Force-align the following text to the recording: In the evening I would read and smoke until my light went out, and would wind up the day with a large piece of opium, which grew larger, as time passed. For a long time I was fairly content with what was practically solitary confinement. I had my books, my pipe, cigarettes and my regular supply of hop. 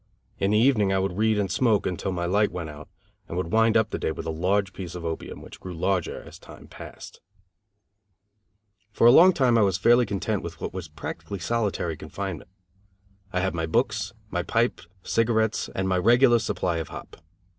In 0.39 0.49
the 0.49 0.57
evening 0.57 0.91
I 0.91 0.97
would 0.97 1.15
read 1.19 1.37
and 1.37 1.51
smoke 1.51 1.85
until 1.85 2.11
my 2.11 2.25
light 2.25 2.51
went 2.51 2.71
out, 2.71 2.89
and 3.27 3.37
would 3.37 3.51
wind 3.51 3.77
up 3.77 3.91
the 3.91 3.99
day 3.99 4.11
with 4.11 4.25
a 4.25 4.31
large 4.31 4.73
piece 4.73 4.95
of 4.95 5.05
opium, 5.05 5.43
which 5.43 5.59
grew 5.59 5.75
larger, 5.75 6.23
as 6.23 6.39
time 6.39 6.67
passed. 6.67 7.21
For 8.91 9.05
a 9.05 9.11
long 9.11 9.31
time 9.31 9.59
I 9.59 9.61
was 9.61 9.77
fairly 9.77 10.07
content 10.07 10.41
with 10.41 10.59
what 10.59 10.73
was 10.73 10.87
practically 10.87 11.37
solitary 11.37 11.95
confinement. 11.95 12.49
I 13.31 13.41
had 13.41 13.53
my 13.53 13.67
books, 13.67 14.11
my 14.31 14.41
pipe, 14.41 14.81
cigarettes 15.03 15.69
and 15.75 15.87
my 15.87 15.99
regular 15.99 16.39
supply 16.39 16.77
of 16.77 16.87
hop. 16.87 17.17